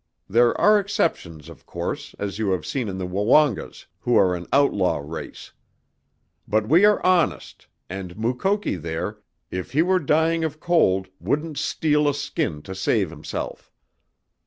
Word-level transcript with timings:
There 0.27 0.59
are 0.59 0.79
exceptions, 0.79 1.47
of 1.47 1.67
course, 1.67 2.15
as 2.17 2.39
you 2.39 2.53
have 2.53 2.65
seen 2.65 2.89
in 2.89 2.97
the 2.97 3.05
Woongas, 3.05 3.85
who 3.99 4.15
are 4.17 4.33
an 4.33 4.47
outlaw 4.51 4.97
race. 4.97 5.51
But 6.47 6.67
we 6.67 6.85
are 6.85 7.05
honest, 7.05 7.67
and 7.87 8.17
Mukoki 8.17 8.77
there, 8.77 9.19
if 9.51 9.73
he 9.73 9.83
were 9.83 9.99
dying 9.99 10.43
of 10.43 10.59
cold, 10.59 11.09
wouldn't 11.19 11.59
steal 11.59 12.09
a 12.09 12.15
skin 12.15 12.63
to 12.63 12.73
save 12.73 13.11
himself. 13.11 13.71